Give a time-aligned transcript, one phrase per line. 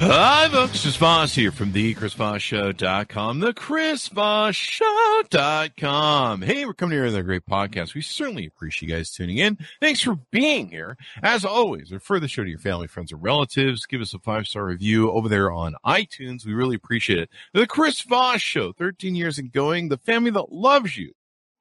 [0.00, 0.82] Hi, folks.
[0.82, 6.42] Chris Voss here from the ChrisVossShow.com, the ChrisVossShow.com.
[6.42, 7.94] Hey, we're coming here with a great podcast.
[7.94, 9.56] We certainly appreciate you guys tuning in.
[9.80, 10.96] Thanks for being here.
[11.22, 13.86] As always, refer the show to your family, friends, and relatives.
[13.86, 16.44] Give us a five-star review over there on iTunes.
[16.44, 17.30] We really appreciate it.
[17.52, 21.12] The Chris Voss Show, 13 years and going, the family that loves you.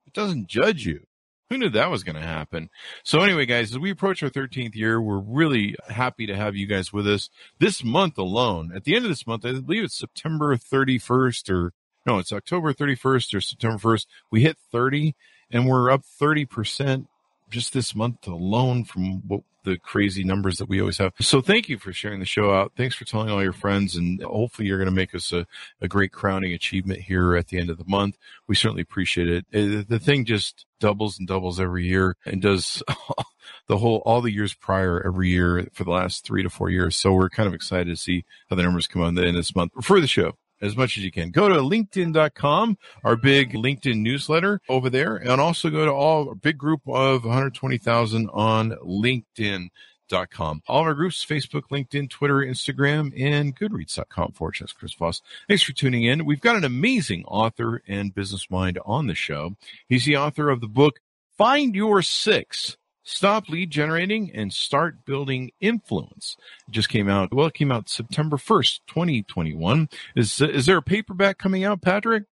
[0.08, 1.06] It doesn't judge you.
[1.50, 2.70] Who knew that was going to happen?
[3.04, 6.66] So anyway, guys, as we approach our 13th year, we're really happy to have you
[6.66, 7.30] guys with us
[7.60, 8.72] this month alone.
[8.76, 11.74] At the end of this month, I believe it's September 31st or
[12.06, 14.08] no, it's October 31st or September 1st.
[14.30, 15.16] We hit 30
[15.52, 17.06] and we're up 30%
[17.54, 21.14] just this month alone from what the crazy numbers that we always have.
[21.22, 22.74] So thank you for sharing the show out.
[22.76, 25.46] Thanks for telling all your friends and hopefully you're going to make us a,
[25.80, 28.18] a great crowning achievement here at the end of the month.
[28.48, 29.46] We certainly appreciate it.
[29.54, 32.84] Uh, the thing just doubles and doubles every year and does
[33.68, 36.98] the whole, all the years prior every year for the last three to four years.
[36.98, 39.36] So we're kind of excited to see how the numbers come on the end of
[39.36, 41.30] this month for the show as much as you can.
[41.30, 46.36] Go to linkedin.com, our big LinkedIn newsletter over there, and also go to all a
[46.36, 50.62] big group of 120,000 on LinkedIn.com.
[50.68, 55.22] All of our groups, Facebook, LinkedIn, Twitter, Instagram, and Goodreads.com slash Chris Voss.
[55.48, 56.26] Thanks for tuning in.
[56.26, 59.56] We've got an amazing author and business mind on the show.
[59.90, 61.00] He's the author of the book,
[61.38, 66.38] Find Your Six Stop lead generating and start building influence.
[66.68, 67.34] It just came out.
[67.34, 69.90] Well, it came out September 1st, 2021.
[70.16, 72.24] Is, is there a paperback coming out, Patrick?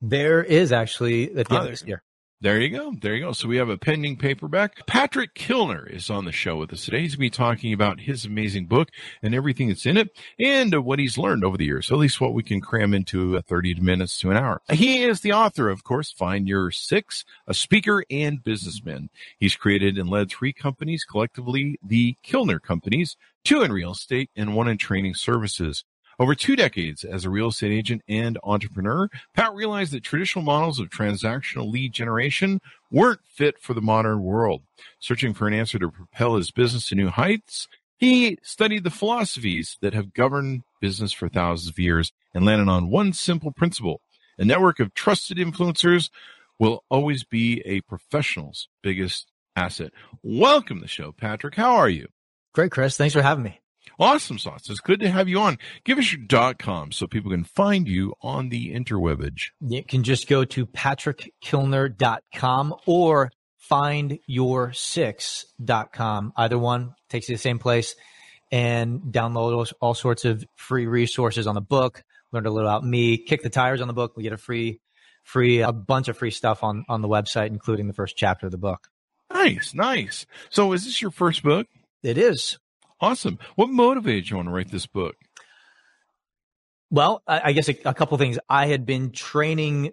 [0.00, 2.02] There is actually at the oh, end of this year.
[2.38, 2.92] There you go.
[3.00, 3.32] There you go.
[3.32, 4.86] So we have a pending paperback.
[4.86, 7.00] Patrick Kilner is on the show with us today.
[7.00, 8.90] He's going to be talking about his amazing book
[9.22, 11.90] and everything that's in it and what he's learned over the years.
[11.90, 14.60] At least what we can cram into 30 minutes to an hour.
[14.70, 19.08] He is the author, of course, Find Your Six, a speaker and businessman.
[19.38, 24.54] He's created and led three companies, collectively the Kilner companies, two in real estate and
[24.54, 25.84] one in training services.
[26.18, 30.80] Over two decades as a real estate agent and entrepreneur, Pat realized that traditional models
[30.80, 32.60] of transactional lead generation
[32.90, 34.62] weren't fit for the modern world.
[34.98, 37.68] Searching for an answer to propel his business to new heights,
[37.98, 42.88] he studied the philosophies that have governed business for thousands of years and landed on
[42.88, 44.00] one simple principle.
[44.38, 46.08] A network of trusted influencers
[46.58, 49.92] will always be a professional's biggest asset.
[50.22, 51.56] Welcome to the show, Patrick.
[51.56, 52.08] How are you?
[52.54, 52.96] Great, Chris.
[52.96, 53.60] Thanks for having me.
[53.98, 54.68] Awesome sauce.
[54.68, 55.58] It's good to have you on.
[55.84, 59.50] Give us your dot com so people can find you on the interwebage.
[59.60, 63.30] You can just go to patrickkilner.com or
[63.70, 66.32] findyoursix.com.
[66.36, 67.96] Either one takes you to the same place
[68.52, 72.02] and download all sorts of free resources on the book.
[72.32, 74.16] Learned a little about me, kick the tires on the book.
[74.16, 74.80] We get a free,
[75.24, 78.52] free, a bunch of free stuff on, on the website, including the first chapter of
[78.52, 78.88] the book.
[79.32, 80.26] Nice, nice.
[80.50, 81.66] So is this your first book?
[82.02, 82.58] It is.
[83.00, 83.38] Awesome.
[83.56, 85.16] What motivated you want to write this book?
[86.90, 88.38] Well, I, guess a, a couple things.
[88.48, 89.92] I had been training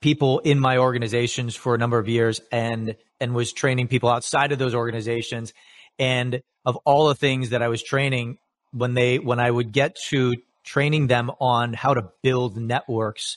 [0.00, 4.50] people in my organizations for a number of years and and was training people outside
[4.52, 5.52] of those organizations
[5.98, 8.38] and of all the things that I was training
[8.72, 13.36] when they when I would get to training them on how to build networks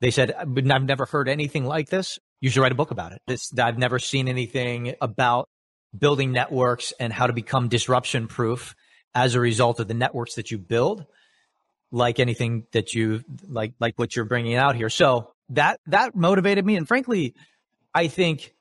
[0.00, 3.20] they said I've never heard anything like this you should write a book about it
[3.26, 5.48] this, I've never seen anything about
[5.96, 8.74] building networks and how to become disruption proof
[9.14, 11.04] as a result of the networks that you build
[11.90, 16.64] like anything that you like like what you're bringing out here so that that motivated
[16.64, 17.34] me and frankly
[17.94, 18.54] i think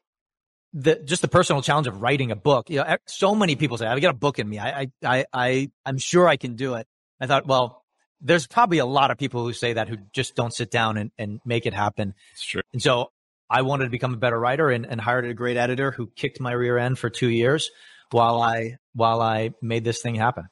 [0.74, 3.88] that just the personal challenge of writing a book you know so many people say
[3.88, 6.86] i've got a book in me i i i i'm sure i can do it
[7.22, 7.82] i thought well
[8.22, 11.12] there's probably a lot of people who say that who just don't sit down and,
[11.18, 12.14] and make it happen.
[12.34, 12.62] It's true.
[12.72, 13.12] And so
[13.52, 16.40] I wanted to become a better writer and, and hired a great editor who kicked
[16.40, 17.70] my rear end for two years
[18.10, 20.48] while I while I made this thing happen.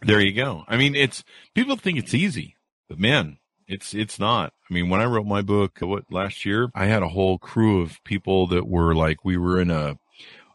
[0.00, 0.64] There you go.
[0.66, 1.22] I mean, it's
[1.54, 2.56] people think it's easy,
[2.88, 3.38] but man,
[3.68, 4.54] it's it's not.
[4.70, 7.82] I mean, when I wrote my book, what last year, I had a whole crew
[7.82, 9.98] of people that were like, we were in a,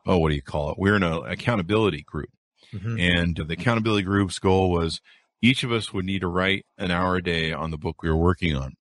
[0.07, 0.79] oh, what do you call it?
[0.79, 2.31] We are in an accountability group,
[2.73, 2.99] mm-hmm.
[2.99, 5.01] and the accountability group's goal was
[5.39, 8.09] each of us would need to write an hour a day on the book we
[8.09, 8.75] were working on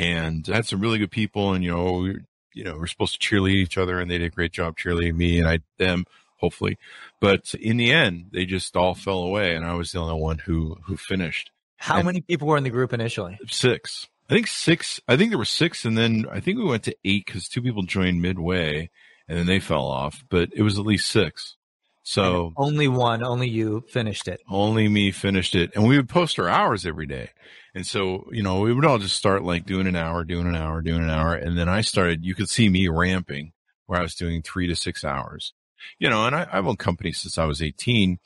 [0.00, 2.18] and I had some really good people and, you know, we,
[2.54, 5.16] you know, we're supposed to cheerlead each other and they did a great job cheerleading
[5.16, 6.04] me and I, them
[6.38, 6.78] hopefully.
[7.20, 10.38] But in the end, they just all fell away, and I was the only one
[10.38, 11.50] who who finished.
[11.76, 13.38] How And- many people were in the group initially?
[13.48, 14.08] Six.
[14.30, 15.00] I think six.
[15.08, 17.60] I think there were six, and then I think we went to eight because two
[17.60, 18.88] people joined midway,
[19.28, 20.24] and then they fell off.
[20.30, 21.56] But it was at least six.
[22.02, 24.40] So Only one, only you finished it.
[24.48, 27.30] only me finished it, and we would post our hours every day.
[27.74, 30.56] And so you know we would all just start like doing an hour, doing an
[30.56, 32.24] hour, doing an hour, and then I started.
[32.24, 33.52] You could see me ramping
[33.86, 35.52] where I was doing three to six hours.
[35.98, 38.18] You know, and I, I've owned companies since I was eighteen.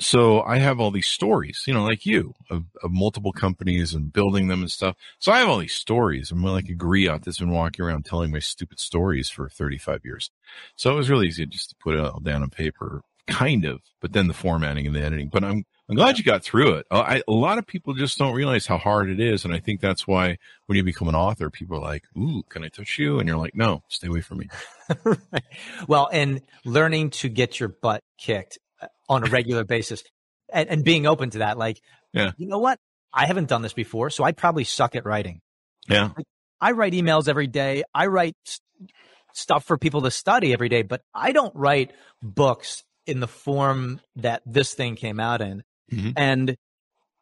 [0.00, 4.12] So I have all these stories, you know, like you of, of multiple companies and
[4.12, 4.94] building them and stuff.
[5.18, 6.30] So I have all these stories.
[6.30, 10.30] I'm like a griot that's been walking around telling my stupid stories for 35 years.
[10.76, 13.80] So it was really easy just to put it all down on paper, kind of,
[14.00, 15.30] but then the formatting and the editing.
[15.30, 16.86] But I'm, I'm glad you got through it.
[16.90, 19.44] Uh, I, a lot of people just don't realize how hard it is.
[19.46, 20.36] And I think that's why
[20.66, 23.18] when you become an author, people are like, Ooh, can I touch you?
[23.18, 24.48] And you're like, no, stay away from me.
[25.88, 30.02] well, and learning to get your butt kicked uh, on a regular basis
[30.52, 31.58] and, and being open to that.
[31.58, 31.80] Like,
[32.12, 32.32] Yeah.
[32.36, 32.78] you know what?
[33.12, 35.40] I haven't done this before, so I probably suck at writing.
[35.88, 36.10] Yeah.
[36.60, 37.84] I write emails every day.
[37.94, 38.60] I write s-
[39.32, 41.92] stuff for people to study every day, but I don't write
[42.22, 45.62] books in the form that this thing came out in.
[45.90, 46.12] Mhm.
[46.16, 46.56] And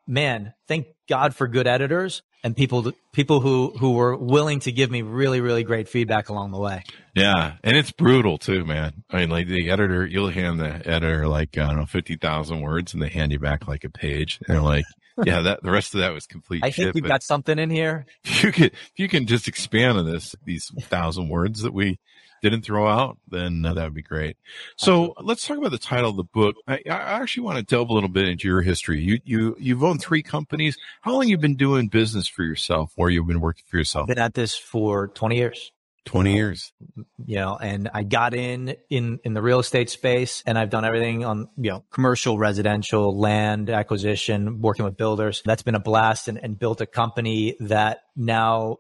[0.07, 4.91] man, thank God for good editors and people people who who were willing to give
[4.91, 6.83] me really really great feedback along the way.
[7.15, 9.05] Yeah, and it's brutal too, man.
[9.11, 12.61] I mean, like the editor, you'll hand the editor like I don't know fifty thousand
[12.61, 14.39] words, and they hand you back like a page.
[14.47, 14.85] And they're like,
[15.25, 17.71] "Yeah, that the rest of that was complete I shit." think we've got something in
[17.71, 18.07] here.
[18.25, 21.99] if you can, if you can just expand on this, these thousand words that we
[22.43, 24.37] didn't throw out, then uh, that would be great.
[24.77, 26.57] So let's talk about the title of the book.
[26.67, 29.03] I, I actually want to delve a little bit into your history.
[29.03, 30.77] You you you've owned three companies.
[31.03, 34.09] How long you been doing business for yourself, or you've been working for yourself?
[34.09, 35.73] Been at this for 20 years.
[36.07, 36.73] Twenty years.
[37.27, 40.85] you know, and I got in in in the real estate space, and I've done
[40.85, 45.43] everything on you know commercial, residential, land acquisition, working with builders.
[45.45, 48.79] That's been a blast, and, and built a company that now.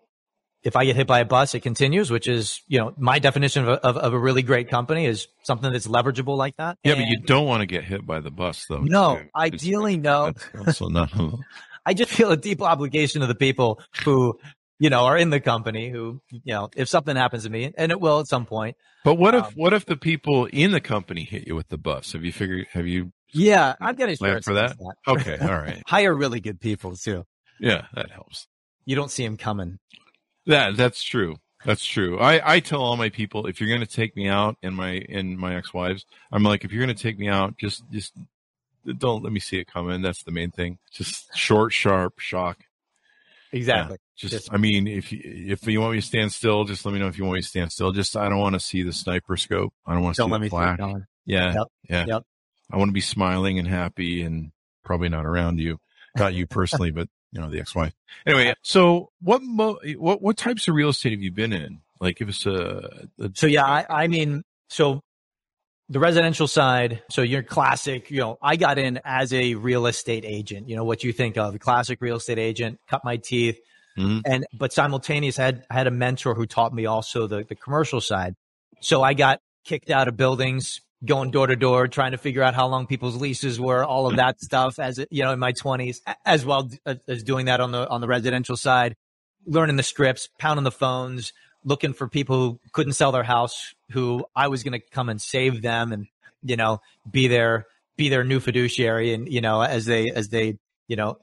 [0.66, 3.62] If I get hit by a bus, it continues, which is, you know, my definition
[3.62, 6.76] of a, of, of a really great company is something that's leverageable like that.
[6.82, 8.80] Yeah, but you don't want to get hit by the bus, though.
[8.80, 9.28] no, too.
[9.36, 10.32] ideally, no.
[10.32, 11.12] That's also not.
[11.86, 14.40] I just feel a deep obligation to the people who,
[14.80, 17.92] you know, are in the company who, you know, if something happens to me, and
[17.92, 20.80] it will at some point, But what if Um, what if the people in the
[20.80, 22.12] company hit you with the bus?
[22.12, 22.66] Have you figured?
[22.72, 24.72] Have you yeah, I'm getting planned for that?
[24.72, 25.82] insurance Okay, all right.
[25.86, 27.24] hire really good people too.
[27.60, 28.48] Yeah, that helps.
[28.84, 29.78] You don't see them coming.
[30.46, 31.36] That that's true.
[31.64, 32.18] That's true.
[32.20, 35.04] I, I tell all my people if you're going to take me out and my
[35.08, 38.12] and my ex wives, I'm like if you're going to take me out, just just
[38.98, 40.00] don't let me see it coming.
[40.02, 40.78] That's the main thing.
[40.92, 42.58] Just short, sharp shock.
[43.52, 43.96] Exactly.
[44.16, 46.92] Just, Just- I mean, if you, if you want me to stand still, just let
[46.92, 47.92] me know if you want me to stand still.
[47.92, 49.72] Just I don't want to see the sniper scope.
[49.86, 52.04] I don't want to Don't see let the me see it Yeah, Yep, yeah.
[52.06, 52.22] yep.
[52.70, 54.52] I want to be smiling and happy, and
[54.84, 55.78] probably not around you,
[56.16, 57.92] not you personally, but you know the ex-wife.
[58.26, 61.80] Anyway, so what mo- what what types of real estate have you been in?
[62.00, 65.02] Like, give us a, a So yeah, I, I mean, so
[65.90, 67.02] the residential side.
[67.10, 70.68] So your classic, you know, I got in as a real estate agent.
[70.68, 72.80] You know what you think of, a classic real estate agent.
[72.88, 73.58] Cut my teeth,
[73.98, 74.22] Mhm.
[74.24, 78.34] and but simultaneous had had a mentor who taught me also the the commercial side.
[78.80, 82.54] So I got kicked out of buildings, going door to door, trying to figure out
[82.54, 84.78] how long people's leases were, all of that stuff.
[84.78, 88.00] As you know, in my twenties, as well uh, as doing that on the on
[88.00, 88.96] the residential side,
[89.46, 91.32] learning the scripts, pounding the phones,
[91.64, 95.20] looking for people who couldn't sell their house, who I was going to come and
[95.20, 96.06] save them, and
[96.42, 96.80] you know,
[97.10, 97.66] be their
[97.96, 101.18] be their new fiduciary, and you know, as they as they you know.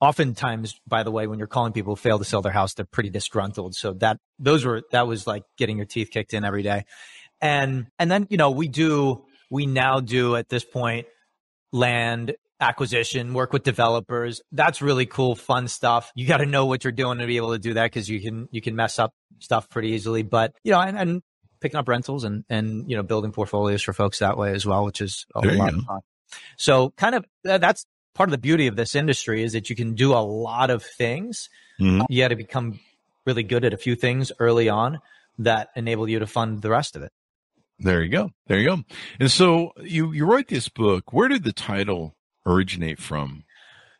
[0.00, 2.84] Oftentimes, by the way, when you're calling people who fail to sell their house, they're
[2.84, 3.74] pretty disgruntled.
[3.74, 6.84] So that those were that was like getting your teeth kicked in every day
[7.44, 11.06] and and then you know we do we now do at this point
[11.72, 14.40] land acquisition work with developers.
[14.52, 16.10] That's really cool fun stuff.
[16.14, 18.20] You got to know what you're doing to be able to do that because you
[18.20, 20.22] can you can mess up stuff pretty easily.
[20.22, 21.22] But you know and, and
[21.60, 24.84] picking up rentals and and you know building portfolios for folks that way as well
[24.84, 26.00] which is a There lot of fun.
[26.56, 29.76] So kind of that- that's part of the beauty of this industry is that you
[29.76, 31.48] can do a lot of things.
[31.80, 32.06] Mhm.
[32.08, 32.78] you got to become
[33.26, 35.00] really good at a few things early on
[35.38, 37.10] that enable you to fund the rest of it
[37.78, 38.30] There you go.
[38.46, 38.82] There you go.
[39.18, 41.12] And so you you wrote this book.
[41.12, 42.16] Where did the title
[42.46, 43.44] originate from?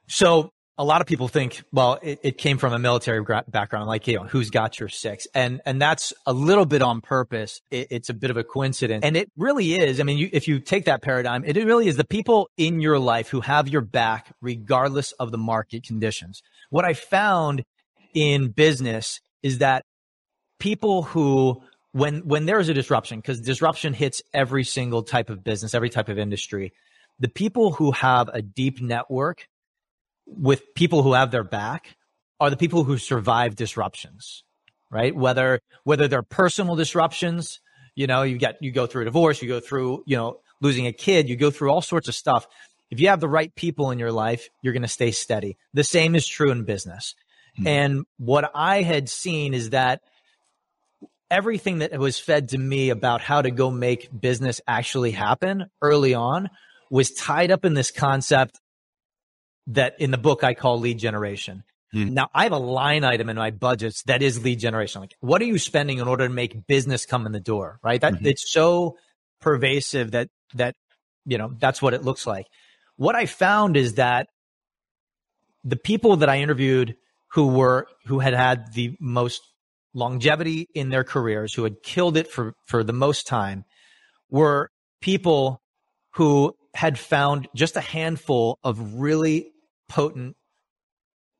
[0.06, 3.86] So a lot of people think, well, it, it came from a military gra- background,
[3.86, 7.60] like you know, who's got your six, and and that's a little bit on purpose.
[7.70, 10.00] It, it's a bit of a coincidence, and it really is.
[10.00, 12.98] I mean, you, if you take that paradigm, it really is the people in your
[12.98, 16.42] life who have your back, regardless of the market conditions.
[16.70, 17.64] What I found
[18.14, 19.84] in business is that
[20.58, 21.62] people who
[21.94, 25.90] when when there is a disruption, because disruption hits every single type of business, every
[25.90, 26.72] type of industry,
[27.20, 29.46] the people who have a deep network
[30.26, 31.96] with people who have their back
[32.40, 34.42] are the people who survive disruptions,
[34.90, 35.14] right?
[35.14, 37.60] Whether whether they're personal disruptions,
[37.94, 40.88] you know, you get you go through a divorce, you go through, you know, losing
[40.88, 42.48] a kid, you go through all sorts of stuff.
[42.90, 45.58] If you have the right people in your life, you're going to stay steady.
[45.74, 47.14] The same is true in business.
[47.56, 47.68] Mm-hmm.
[47.68, 50.00] And what I had seen is that
[51.34, 56.14] everything that was fed to me about how to go make business actually happen early
[56.14, 56.48] on
[56.90, 58.60] was tied up in this concept
[59.66, 61.64] that in the book I call lead generation.
[61.90, 62.14] Hmm.
[62.14, 65.00] Now I have a line item in my budgets that is lead generation.
[65.00, 67.80] Like, what are you spending in order to make business come in the door?
[67.82, 68.00] Right.
[68.00, 68.26] That mm-hmm.
[68.26, 68.96] it's so
[69.40, 70.76] pervasive that, that,
[71.26, 72.46] you know, that's what it looks like.
[72.94, 74.28] What I found is that
[75.64, 76.94] the people that I interviewed
[77.32, 79.40] who were, who had had the most
[79.94, 83.64] longevity in their careers, who had killed it for, for the most time
[84.30, 84.70] were
[85.00, 85.62] people
[86.14, 89.52] who had found just a handful of really
[89.88, 90.36] potent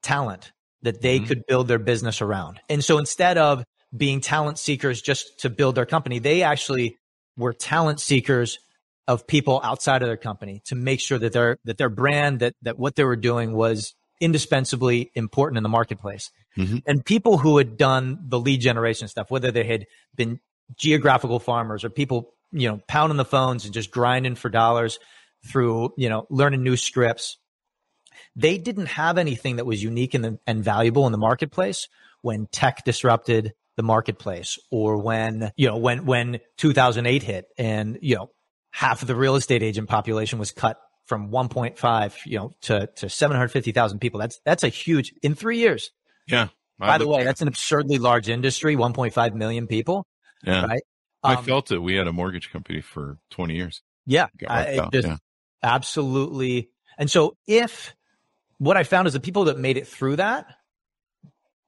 [0.03, 1.27] talent that they mm-hmm.
[1.27, 2.61] could build their business around.
[2.69, 3.65] And so instead of
[3.97, 6.97] being talent seekers just to build their company, they actually
[7.37, 8.59] were talent seekers
[9.07, 12.55] of people outside of their company to make sure that their that their brand that
[12.63, 16.31] that what they were doing was indispensably important in the marketplace.
[16.57, 16.79] Mm-hmm.
[16.87, 20.41] And people who had done the lead generation stuff, whether they had been
[20.77, 24.99] geographical farmers or people, you know, pounding the phones and just grinding for dollars
[25.47, 27.39] through, you know, learning new scripts,
[28.37, 31.89] they didn't have anything that was unique the, and valuable in the marketplace
[32.23, 38.17] when tech disrupted the marketplace or when, you know, when, when 2008 hit and, you
[38.17, 38.31] know,
[38.71, 43.09] half of the real estate agent population was cut from 1.5, you know, to, to
[43.09, 44.21] 750,000 people.
[44.21, 45.91] That's, that's a huge, in three years.
[46.27, 46.49] Yeah.
[46.79, 50.07] By the way, that's an absurdly large industry, 1.5 million people.
[50.45, 50.67] Yeah.
[50.67, 50.83] Right.
[51.23, 51.79] I um, felt it.
[51.79, 53.83] We had a mortgage company for 20 years.
[54.07, 54.27] Yeah.
[54.47, 55.17] I, just, yeah.
[55.63, 56.69] Absolutely.
[56.99, 57.95] And so if
[58.59, 60.47] what I found is the people that made it through that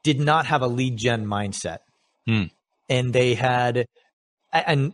[0.03, 1.79] did not have a lead gen mindset.
[2.27, 2.45] Hmm.
[2.89, 3.87] And they had,
[4.53, 4.93] and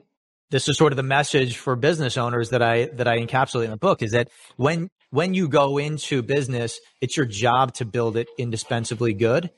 [0.50, 3.70] this is sort of the message for business owners that I, that I encapsulate in
[3.70, 8.16] the book is that when, when you go into business, it's your job to build
[8.16, 9.50] it indispensably good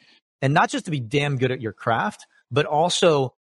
[0.43, 3.35] and not just to be damn good at your craft, but also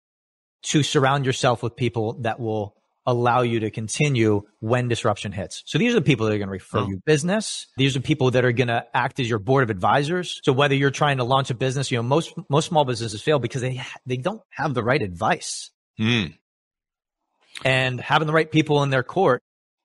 [0.66, 2.76] to surround yourself with people that will
[3.08, 5.64] allow you to continue when disruption hits.
[5.66, 6.88] So these are the people that are going to refer oh.
[6.88, 7.66] you business.
[7.78, 10.40] These are people that are going to act as your board of advisors.
[10.44, 13.40] So whether you're trying to launch a business, you know, most, most small businesses fail
[13.40, 15.72] because they, they don't have the right advice.
[16.00, 16.36] Mm.
[17.66, 19.42] And having the right people in their court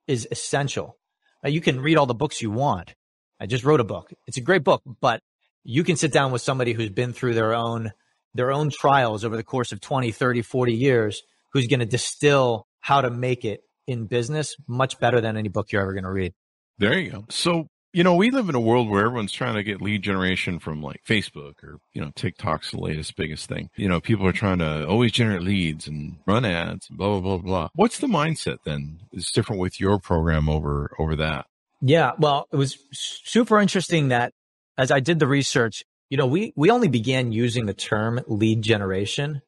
[0.07, 0.98] is essential.
[1.43, 2.95] Now, you can read all the books you want.
[3.41, 4.13] I just wrote a book.
[4.27, 5.21] It's a great book, but
[5.65, 7.93] you can sit down with somebody who's been through their own,
[8.35, 12.67] their own trials over the course of 20, 30, 40 years, who's going to distill
[12.81, 16.11] how to make it in business much better than any book you're ever going to
[16.11, 16.35] read.
[16.79, 17.25] There you go.
[17.31, 20.59] So, you know, we live in a world where everyone's trying to get lead generation
[20.59, 23.71] from like Facebook or, you know, TikTok's the latest biggest thing.
[23.77, 27.21] You know, people are trying to always generate leads and run ads and blah, blah,
[27.21, 27.69] blah, blah.
[27.75, 29.01] What's the mindset then?
[29.13, 31.47] Is different with your program over, over that?
[31.81, 32.13] Yeah.
[32.19, 34.33] Well, it was super interesting that
[34.77, 38.63] as I did the research, you know, we, we only began using the term lead
[38.63, 39.41] generation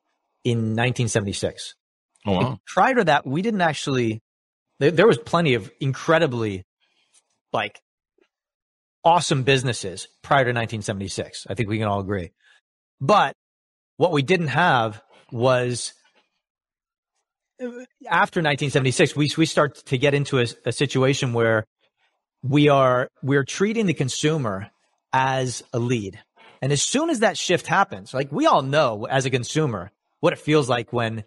[0.44, 1.74] in 1976.
[2.26, 2.58] Oh, wow.
[2.66, 4.22] prior to that, we didn't actually,
[4.78, 6.64] there, there was plenty of incredibly
[7.52, 7.80] like
[9.04, 11.46] awesome businesses prior to 1976.
[11.48, 12.32] I think we can all agree.
[13.00, 13.34] But
[13.96, 15.02] what we didn't have
[15.32, 15.94] was
[18.08, 21.66] after 1976, we, we start to get into a, a situation where
[22.42, 24.70] we are, we're treating the consumer
[25.12, 26.18] as a lead.
[26.62, 29.90] And as soon as that shift happens, like we all know as a consumer
[30.20, 31.24] what it feels like when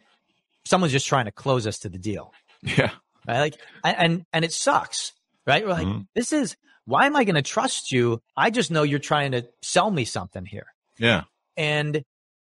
[0.65, 2.31] someone's just trying to close us to the deal.
[2.61, 2.91] Yeah.
[3.27, 3.39] Right.
[3.39, 5.13] Like, and, and it sucks,
[5.45, 5.63] right?
[5.65, 6.01] We're like, mm-hmm.
[6.15, 8.21] this is, why am I going to trust you?
[8.35, 10.67] I just know you're trying to sell me something here.
[10.97, 11.23] Yeah.
[11.55, 12.03] And,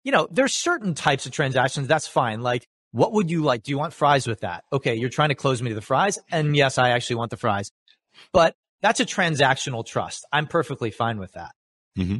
[0.03, 1.87] you know, there's certain types of transactions.
[1.87, 2.41] That's fine.
[2.41, 3.63] Like, what would you like?
[3.63, 4.63] Do you want fries with that?
[4.71, 4.95] Okay.
[4.95, 6.19] You're trying to close me to the fries.
[6.31, 7.71] And yes, I actually want the fries,
[8.31, 10.25] but that's a transactional trust.
[10.31, 11.51] I'm perfectly fine with that.
[11.97, 12.17] Mm-hmm.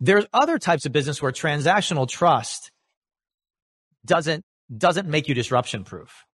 [0.00, 2.70] There's other types of business where transactional trust
[4.04, 4.44] doesn't
[4.76, 6.24] doesn't make you disruption proof,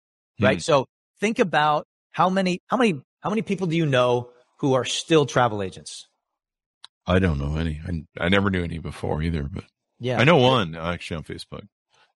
[0.40, 0.58] right?
[0.58, 0.60] Hmm.
[0.60, 0.86] So
[1.20, 5.26] think about how many, how many, how many people do you know who are still
[5.26, 6.08] travel agents?
[7.06, 7.80] I don't know any.
[7.86, 9.64] I, I never knew any before either, but
[9.98, 11.66] yeah, I know one actually on Facebook.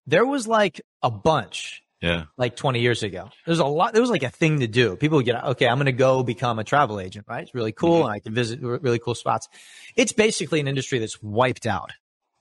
[0.07, 1.81] There was like a bunch.
[2.01, 2.25] Yeah.
[2.37, 3.29] Like 20 years ago.
[3.47, 4.95] There's a lot, there was like a thing to do.
[4.95, 7.41] People would get, okay, I'm going to go become a travel agent, right?
[7.41, 8.01] It's really cool.
[8.01, 8.07] Mm-hmm.
[8.07, 9.47] And I can visit really cool spots.
[9.95, 11.93] It's basically an industry that's wiped out.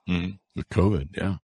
[0.07, 0.33] Mm-hmm.
[0.57, 1.17] With COVID.
[1.17, 1.37] Yeah.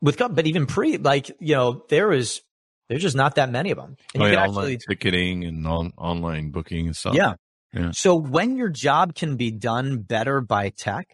[0.00, 2.42] with COVID, but even pre like you know there is
[2.88, 5.44] there's just not that many of them and oh, you yeah, can online actually, ticketing
[5.44, 7.34] and on, online booking and stuff yeah.
[7.76, 11.08] Yeah so when your job can be done better by tech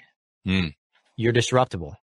[0.47, 0.73] mm.
[1.17, 1.97] you're disruptible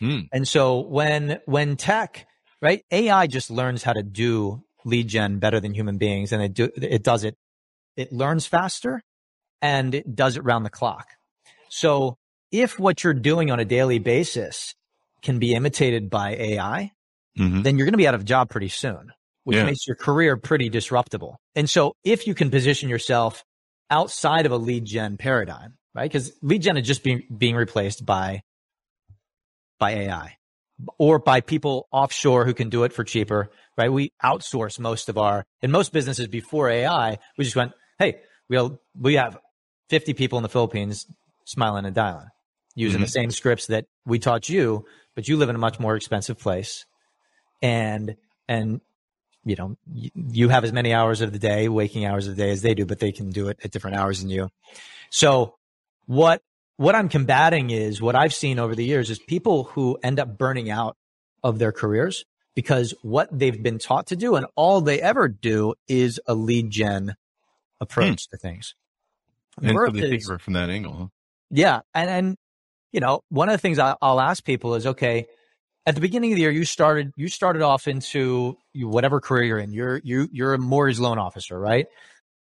[0.00, 0.28] mm.
[0.32, 2.26] and so when when tech
[2.60, 6.54] right ai just learns how to do lead gen better than human beings and it
[6.54, 7.36] do it does it
[7.96, 9.02] it learns faster
[9.62, 11.08] and it does it round the clock
[11.68, 12.18] so
[12.50, 14.74] if what you're doing on a daily basis
[15.22, 16.92] can be imitated by AI,
[17.38, 17.62] mm-hmm.
[17.62, 19.12] then you're going to be out of job pretty soon,
[19.44, 19.64] which yeah.
[19.64, 21.38] makes your career pretty disruptible.
[21.54, 23.44] And so if you can position yourself
[23.90, 26.10] outside of a lead gen paradigm, right?
[26.10, 28.42] Because lead gen is just being, being replaced by,
[29.78, 30.36] by AI
[30.98, 33.92] or by people offshore who can do it for cheaper, right?
[33.92, 38.80] We outsource most of our, in most businesses before AI, we just went, Hey, we'll,
[38.98, 39.38] we have
[39.90, 41.06] 50 people in the Philippines
[41.44, 42.28] smiling and dialing
[42.74, 43.04] using mm-hmm.
[43.04, 46.38] the same scripts that we taught you, but you live in a much more expensive
[46.38, 46.86] place.
[47.60, 48.16] And,
[48.48, 48.80] and,
[49.44, 52.50] you know, you have as many hours of the day, waking hours of the day
[52.50, 54.50] as they do, but they can do it at different hours than you.
[55.10, 55.54] So
[56.06, 56.42] what,
[56.76, 60.36] what I'm combating is what I've seen over the years is people who end up
[60.36, 60.96] burning out
[61.42, 65.74] of their careers because what they've been taught to do and all they ever do
[65.88, 67.16] is a lead gen
[67.80, 68.36] approach hmm.
[68.36, 68.74] to things.
[69.62, 70.94] And so they think from that angle.
[70.94, 71.06] Huh?
[71.50, 71.80] Yeah.
[71.94, 72.36] And, and
[72.92, 75.26] you know, one of the things I, will ask people is, okay,
[75.86, 79.58] at the beginning of the year, you started, you started off into whatever career you're
[79.58, 79.72] in.
[79.72, 81.86] You're, you, you're a mortgage loan officer, right?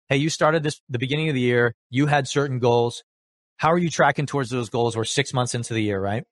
[0.09, 1.73] Hey, you started this the beginning of the year.
[1.89, 3.03] You had certain goals.
[3.57, 4.95] How are you tracking towards those goals?
[4.95, 6.23] We're six months into the year, right?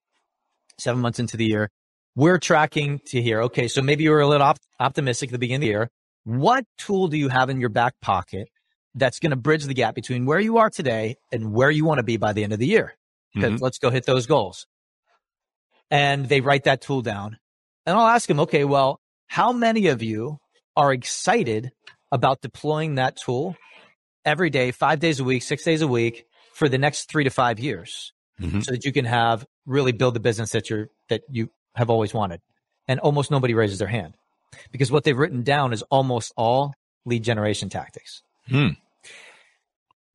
[0.79, 1.70] Seven months into the year.
[2.15, 3.41] We're tracking to here.
[3.43, 3.67] Okay.
[3.67, 5.89] So maybe you were a little op- optimistic at the beginning of the year.
[6.25, 8.50] What tool do you have in your back pocket
[8.93, 12.00] that's going to bridge the gap between where you are today and where you want
[12.00, 12.96] to be by the end of the year?
[13.53, 13.63] mm-hmm.
[13.63, 14.67] let's go hit those goals.
[15.91, 17.38] And they write that tool down.
[17.86, 20.38] And I'll ask them, okay, well, how many of you
[20.75, 21.71] are excited
[22.12, 23.55] about deploying that tool
[24.25, 27.29] every day, five days a week, six days a week for the next three to
[27.29, 28.62] five years mm-hmm.
[28.62, 32.13] so that you can have really build the business that you're, that you have always
[32.13, 32.41] wanted.
[32.88, 34.15] And almost nobody raises their hand
[34.71, 36.73] because what they've written down is almost all
[37.06, 38.21] lead generation tactics.
[38.47, 38.69] Hmm.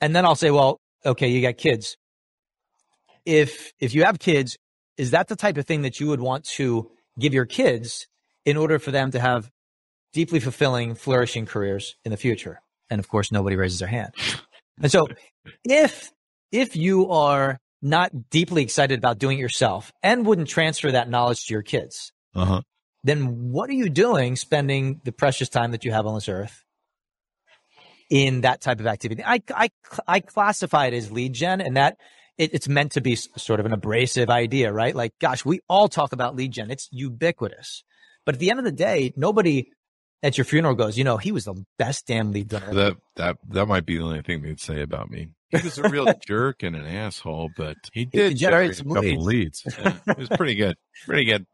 [0.00, 1.96] And then I'll say, well, okay, you got kids
[3.26, 4.56] if if you have kids,
[4.96, 8.06] is that the type of thing that you would want to give your kids
[8.44, 9.50] in order for them to have
[10.12, 12.60] deeply fulfilling, flourishing careers in the future?
[12.90, 14.12] And of course, nobody raises their hand.
[14.80, 15.08] And so
[15.64, 16.10] if
[16.52, 21.46] if you are not deeply excited about doing it yourself and wouldn't transfer that knowledge
[21.46, 22.62] to your kids, uh-huh.
[23.04, 26.64] then what are you doing spending the precious time that you have on this earth
[28.10, 29.22] in that type of activity?
[29.24, 29.70] I, I,
[30.06, 31.96] I classify it as lead gen and that
[32.38, 34.94] it, it's meant to be sort of an abrasive idea, right?
[34.94, 36.70] Like, gosh, we all talk about lead gen.
[36.70, 37.84] It's ubiquitous.
[38.24, 39.70] But at the end of the day, nobody
[40.22, 42.74] at your funeral goes, you know, he was the best damn lead gen.
[42.74, 45.28] That that that might be the only thing they'd say about me.
[45.50, 48.94] He was a real jerk and an asshole, but he did he generate some a
[48.94, 49.64] couple leads.
[49.64, 49.78] leads.
[49.78, 51.46] Yeah, it was pretty good, pretty good.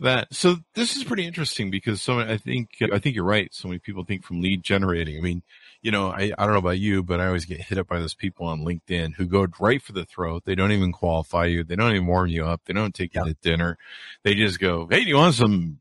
[0.00, 3.48] That so this is pretty interesting because so I think I think you're right.
[3.52, 5.16] So many people think from lead generating.
[5.16, 5.42] I mean,
[5.82, 7.98] you know, I, I don't know about you, but I always get hit up by
[7.98, 10.44] those people on LinkedIn who go right for the throat.
[10.46, 11.64] They don't even qualify you.
[11.64, 12.62] They don't even warm you up.
[12.64, 13.76] They don't take you to dinner.
[14.22, 15.80] They just go, Hey, do you want some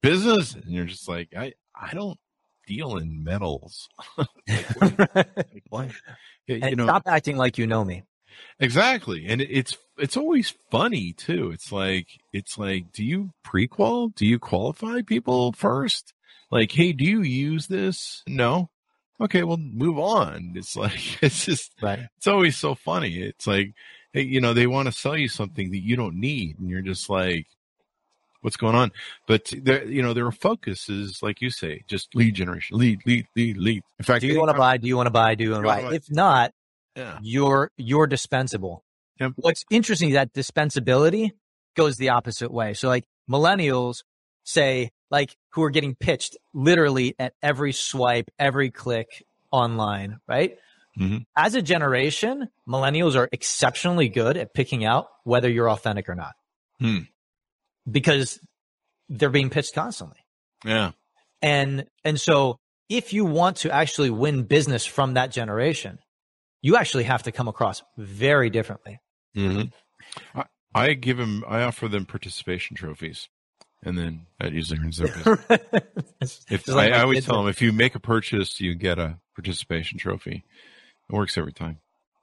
[0.00, 0.54] business?
[0.54, 2.18] And you're just like, I, I don't
[2.68, 3.88] deal in metals.
[4.16, 5.16] like,
[5.72, 5.92] like,
[6.46, 8.04] you know, stop acting like you know me.
[8.60, 9.26] Exactly.
[9.26, 11.50] And it's, it's always funny too.
[11.50, 14.08] It's like, it's like, do you pre-qual?
[14.10, 16.12] Do you qualify people first?
[16.52, 18.22] Like, hey, do you use this?
[18.28, 18.70] No
[19.20, 20.52] okay, well, move on.
[20.56, 22.08] It's like, it's just, right.
[22.16, 23.18] it's always so funny.
[23.18, 23.74] It's like,
[24.12, 26.58] hey, you know, they want to sell you something that you don't need.
[26.58, 27.46] And you're just like,
[28.40, 28.92] what's going on?
[29.26, 33.26] But there, you know, their focus is, like you say, just lead generation, lead, lead,
[33.36, 33.82] lead, lead.
[33.98, 34.76] In fact, do you want to buy?
[34.78, 35.34] Do you want to buy?
[35.34, 35.94] Do you want to buy?
[35.94, 36.52] If not,
[36.96, 37.18] yeah.
[37.22, 38.84] you're, you're dispensable.
[39.20, 39.32] Yep.
[39.36, 41.32] What's interesting is that dispensability
[41.76, 42.74] goes the opposite way.
[42.74, 44.02] So like millennials
[44.44, 50.56] say, like who are getting pitched literally at every swipe, every click online, right?
[50.98, 51.18] Mm-hmm.
[51.36, 56.32] As a generation, millennials are exceptionally good at picking out whether you're authentic or not.
[56.78, 56.98] Hmm.
[57.90, 58.40] Because
[59.08, 60.18] they're being pitched constantly.
[60.64, 60.92] Yeah.
[61.42, 65.98] And and so if you want to actually win business from that generation,
[66.60, 68.98] you actually have to come across very differently.
[69.36, 70.38] Mm-hmm.
[70.38, 70.44] I,
[70.74, 73.28] I give them, I offer them participation trophies
[73.82, 76.44] and then that usually earns their business.
[76.50, 79.18] if like I, I always tell them, if you make a purchase, you get a
[79.34, 80.44] participation trophy.
[81.08, 81.78] It works every time.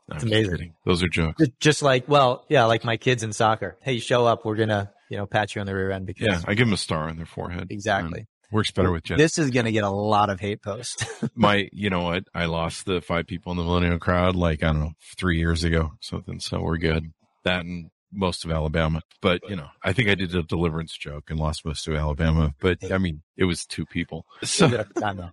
[0.09, 0.73] No, it's amazing.
[0.85, 1.43] Those are jokes.
[1.59, 3.77] Just like, well, yeah, like my kids in soccer.
[3.81, 4.45] Hey, show up.
[4.45, 6.73] We're gonna you know, pat you on the rear end because Yeah, I give them
[6.73, 7.67] a star on their forehead.
[7.69, 8.27] exactly.
[8.51, 9.17] Works better with Jen.
[9.17, 11.05] This is going to get a lot of hate posts.
[11.35, 12.23] My, you know what?
[12.33, 15.65] I lost the five people in the millennial crowd like I don't know three years
[15.65, 16.39] ago, or something.
[16.39, 17.11] So we're good.
[17.43, 21.29] That and most of Alabama, but you know, I think I did a deliverance joke
[21.29, 22.53] and lost most of Alabama.
[22.59, 24.25] But I mean, it was two people.
[24.43, 25.29] So I know.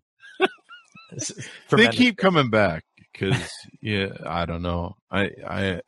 [1.12, 1.32] It's
[1.70, 3.36] they keep coming back because
[3.80, 4.96] yeah i don't know.
[5.10, 5.80] I, I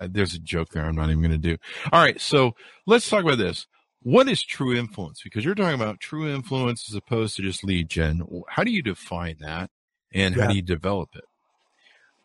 [0.00, 1.56] there's a joke there i'm not even going to do.
[1.92, 2.52] All right so
[2.86, 3.66] let's talk about this.
[4.02, 5.22] What is true influence?
[5.24, 8.22] Because you're talking about true influence as opposed to just lead gen.
[8.48, 9.70] How do you define that
[10.12, 11.24] and how do you develop it?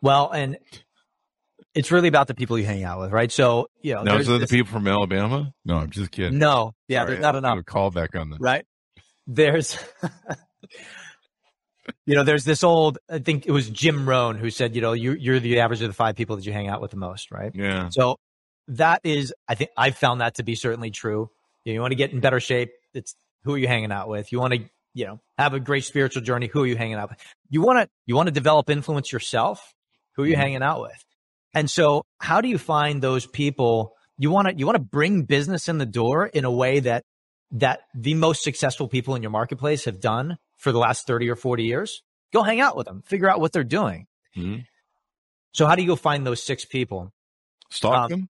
[0.01, 0.57] Well, and
[1.79, 3.31] it's really about the people you hang out with, right?
[3.31, 6.37] So, you know, now there's is that the people from alabama no i'm just kidding
[6.37, 7.57] no, yeah, Sorry, there's not enough.
[7.59, 8.65] a call back on that right?
[9.27, 9.77] There's,
[12.05, 14.93] you know, there's this old, I think it was Jim Rohn who said, you know,
[14.93, 17.31] you, you're the average of the five people that you hang out with the most,
[17.31, 17.51] right?
[17.53, 18.17] yeah So
[18.69, 21.29] that is, I think I've found that to be certainly true.
[21.63, 22.71] You, know, you want to get in better shape.
[22.93, 24.31] It's who are you hanging out with?
[24.31, 24.59] You want to,
[24.95, 26.47] you know, have a great spiritual journey.
[26.47, 27.19] Who are you hanging out with?
[27.49, 29.73] You want to, you want to develop influence yourself.
[30.15, 30.39] Who are you Mhm.
[30.39, 31.05] hanging out with?
[31.53, 33.93] And so how do you find those people?
[34.17, 37.03] You want to, you want to bring business in the door in a way that,
[37.51, 41.35] that the most successful people in your marketplace have done for the last 30 or
[41.35, 42.01] 40 years.
[42.31, 44.05] Go hang out with them, figure out what they're doing.
[44.37, 44.65] Mhm.
[45.53, 47.11] So how do you go find those six people?
[47.71, 48.29] stalk Um, them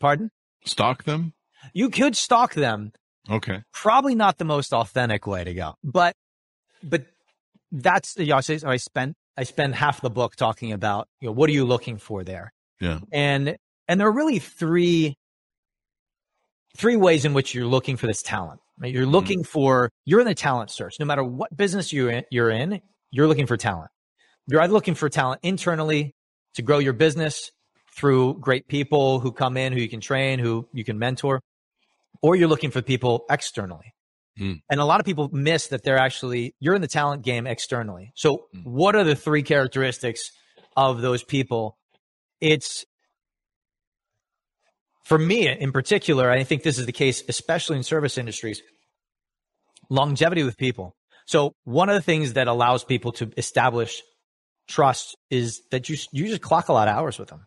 [0.00, 0.30] Pardon?
[0.64, 1.34] stalk them
[1.74, 2.92] You could stalk them.
[3.30, 6.14] okay Probably not the most authentic way to go, but,
[6.82, 7.06] but
[7.70, 11.48] that's, you know, I spent, I spend half the book talking about, you know, what
[11.48, 12.52] are you looking for there?
[12.80, 12.98] Yeah.
[13.12, 13.56] And,
[13.88, 15.16] and there are really three,
[16.76, 18.60] three ways in which you're looking for this talent.
[18.78, 18.92] Right?
[18.92, 19.52] You're looking mm-hmm.
[19.52, 20.96] for, you're in the talent search.
[20.98, 23.90] No matter what business you're in, you're in, you're looking for talent.
[24.48, 26.14] You're either looking for talent internally
[26.54, 27.52] to grow your business
[27.94, 31.40] through great people who come in, who you can train, who you can mentor,
[32.22, 33.94] or you're looking for people externally.
[34.36, 34.54] Hmm.
[34.70, 38.12] And a lot of people miss that they're actually, you're in the talent game externally.
[38.14, 38.60] So Hmm.
[38.64, 40.30] what are the three characteristics
[40.76, 41.76] of those people?
[42.40, 42.84] It's,
[45.04, 48.62] for me in particular, I think this is the case, especially in service industries,
[49.90, 50.96] longevity with people.
[51.26, 54.02] So one of the things that allows people to establish
[54.68, 57.46] trust is that you, you just clock a lot of hours with them.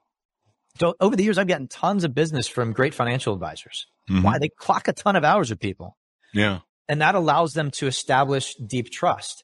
[0.79, 3.85] So over the years, I've gotten tons of business from great financial advisors.
[4.09, 4.23] Mhm.
[4.23, 4.37] Why?
[4.37, 5.97] They clock a ton of hours with people
[6.33, 9.43] yeah and that allows them to establish deep trust.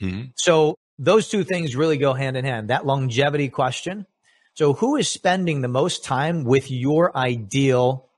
[0.00, 0.32] Mhm.
[0.36, 2.68] So those two things really go hand in hand.
[2.70, 4.06] That longevity question.
[4.54, 8.08] So who is spending the most time with your ideal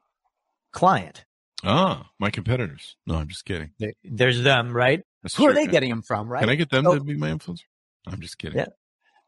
[0.73, 1.25] client?
[1.67, 3.71] ah my competitors no i'm just kidding
[4.03, 5.01] There's them, right?
[5.23, 6.41] That's Who are they getting them from, right?
[6.41, 7.63] can i get them So- to be my influencer
[8.07, 8.67] i'm just kidding Yeah.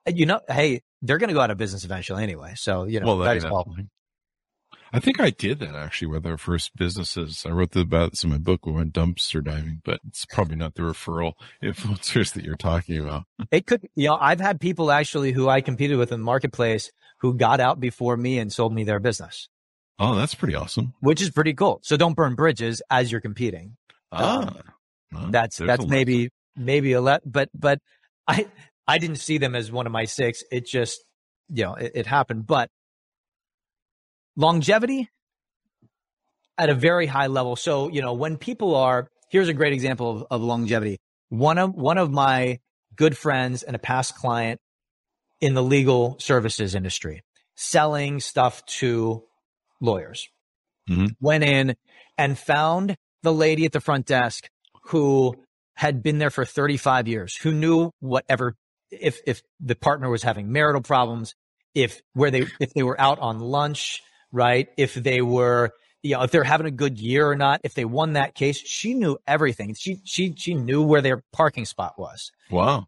[0.09, 2.53] You know, hey, they're going to go out of business eventually anyway.
[2.57, 3.65] So, you know, well, that, as well.
[3.77, 3.89] that-
[4.93, 7.45] I think I did that actually with our first businesses.
[7.47, 8.65] I wrote about this in my book.
[8.67, 13.25] We went dumpster diving, but it's probably not the referral influencers that you're talking about.
[13.51, 16.91] It could, you know, I've had people actually who I competed with in the marketplace
[17.21, 19.49] who got out before me and sold me their business,
[19.99, 20.93] Oh, that's pretty awesome.
[21.01, 21.81] which is pretty cool.
[21.83, 23.77] So don't burn bridges as you're competing.
[24.13, 24.53] Ah,
[25.13, 27.79] well, that's that's maybe maybe a let but but
[28.27, 28.47] i
[28.89, 31.05] i didn't see them as one of my six it just
[31.51, 32.71] you know it, it happened but
[34.37, 35.09] longevity
[36.59, 37.57] at a very high level.
[37.57, 40.99] So you know when people are here's a great example of, of longevity.
[41.29, 42.61] One of one of my
[42.95, 44.61] good friends and a past client
[45.41, 47.23] in the legal services industry
[47.57, 49.25] selling stuff to
[49.81, 50.29] lawyers.
[50.89, 51.17] Mhm.
[51.21, 51.75] went in
[52.17, 54.49] and found the lady at the front desk
[54.85, 55.35] who
[55.75, 58.55] had been there for 35 years, who knew whatever,
[58.91, 61.35] if, if the partner was having marital problems,
[61.75, 64.01] if where they, if they were out on lunch,
[64.33, 64.69] right?
[64.77, 67.85] If they were, you know, if they're having a good year or not, if they
[67.85, 69.75] won that case, she knew everything.
[69.75, 72.31] She, she, she knew where their parking spot was.
[72.51, 72.87] Wow.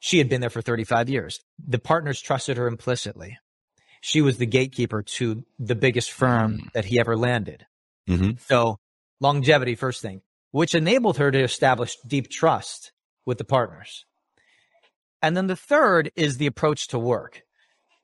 [0.00, 1.40] She had been there for 35 years.
[1.66, 3.38] The partners trusted her implicitly.
[4.02, 7.64] She was the gatekeeper to the biggest firm that he ever landed.
[8.06, 8.78] hmm So
[9.18, 12.92] longevity, first thing, which enabled her to establish deep trust
[13.24, 14.04] with the partners.
[15.22, 17.40] And then the third is the approach to work.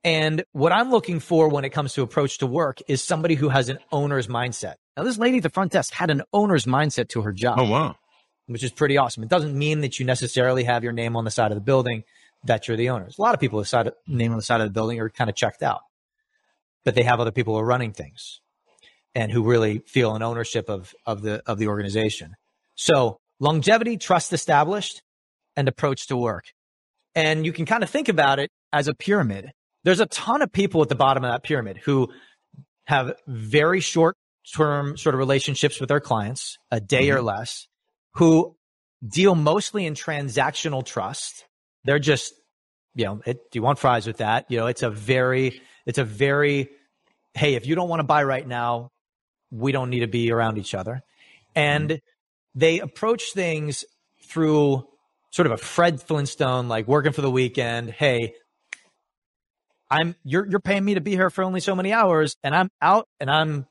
[0.02, 3.50] And what I'm looking for when it comes to approach to work is somebody who
[3.50, 4.74] has an owner's mindset.
[4.96, 7.68] Now, this lady at the front desk had an owner's mindset to her job Oh,
[7.68, 7.96] wow.
[8.46, 9.22] which is pretty awesome.
[9.22, 12.04] It doesn't mean that you necessarily have your name on the side of the building
[12.44, 13.18] that you're the owners.
[13.18, 15.28] A lot of people with side name on the side of the building are kind
[15.28, 15.80] of checked out,
[16.84, 18.40] but they have other people who are running things
[19.14, 22.34] and who really feel an ownership of of the of the organization.
[22.76, 25.02] So longevity, trust established,
[25.56, 26.44] and approach to work.
[27.14, 29.50] And you can kind of think about it as a pyramid.
[29.84, 32.08] There's a ton of people at the bottom of that pyramid who
[32.84, 34.16] have very short
[34.54, 37.26] term sort of relationships with their clients, a day or mm-hmm.
[37.26, 37.68] less,
[38.14, 38.56] who
[39.06, 41.46] deal mostly in transactional trust.
[41.84, 42.34] They're just,
[42.94, 44.46] you know, it, do you want fries with that?
[44.48, 46.68] You know, it's a very, it's a very,
[47.34, 48.90] hey, if you don't want to buy right now,
[49.50, 51.02] we don't need to be around each other.
[51.54, 52.58] And mm-hmm.
[52.58, 53.84] they approach things
[54.24, 54.86] through
[55.30, 57.90] sort of a Fred Flintstone, like working for the weekend.
[57.90, 58.34] Hey,
[59.90, 62.70] I'm you're you're paying me to be here for only so many hours, and I'm
[62.80, 63.66] out, and I'm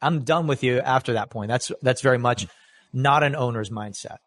[0.00, 1.48] I'm done with you after that point.
[1.48, 2.46] That's that's very much
[2.92, 4.18] not an owner's mindset.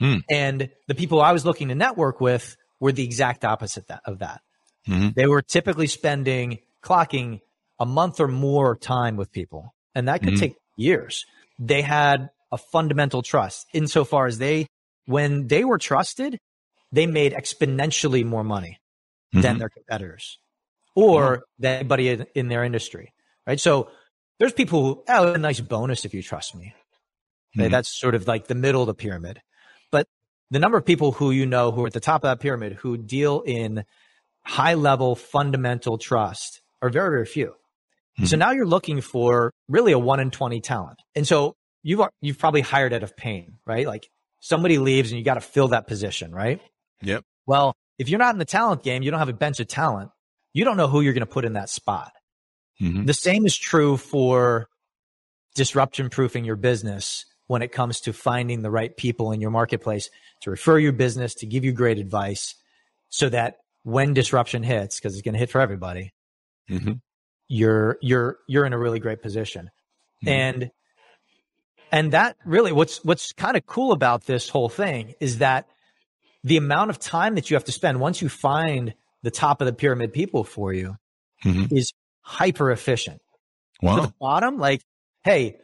[0.00, 0.18] Hmm.
[0.30, 4.20] And the people I was looking to network with were the exact opposite that, of
[4.20, 4.40] that.
[4.88, 5.14] Mhm.
[5.14, 7.40] They were typically spending clocking
[7.78, 10.40] a month or more time with people, and that could Mhm.
[10.40, 11.24] take years.
[11.58, 14.66] They had a fundamental trust insofar as they,
[15.06, 16.38] when they were trusted,
[16.92, 18.78] they made exponentially more money
[19.32, 19.58] than Mhm.
[19.58, 20.38] their competitors
[20.94, 23.12] or than anybody in, in their industry,
[23.46, 23.60] right?
[23.60, 23.90] So
[24.38, 26.74] there's people who, oh, a nice bonus if you trust me.
[27.56, 27.70] Mhm.
[27.70, 29.40] That's sort of like the middle of the pyramid.
[29.90, 30.06] But
[30.50, 32.74] the number of people who you know who are at the top of that pyramid
[32.74, 33.84] who deal in
[34.44, 37.54] high level fundamental trust are very, very few.
[38.24, 41.00] So now you're looking for really a one in 20 talent.
[41.16, 43.88] And so you've, you've probably hired out of pain, right?
[43.88, 46.60] Like somebody leaves and you got to fill that position, right?
[47.02, 47.24] Yep.
[47.46, 50.10] Well, if you're not in the talent game, you don't have a bench of talent.
[50.54, 52.12] You don't know who you're going to put in that spot.
[52.80, 53.06] Mhm.
[53.06, 54.68] The same is true for
[55.54, 60.08] disruption proofing your business when it comes to finding the right people in your marketplace
[60.42, 62.54] to refer your business, to give you great advice
[63.10, 66.12] so that when disruption hits, because it's going to hit for everybody,
[66.70, 67.00] Mhm.
[67.48, 69.70] you're, you're, you're in a really great position.
[70.24, 70.28] Mhm.
[70.28, 70.70] And,
[71.92, 75.68] and that really what's, what's kind of cool about this whole thing is that
[76.42, 79.66] the amount of time that you have to spend once you find the top of
[79.66, 80.96] the pyramid people for you
[81.44, 81.72] Mhm.
[81.76, 83.20] is hyper efficient.
[83.82, 84.82] To the bottom, like,
[85.24, 85.58] hey,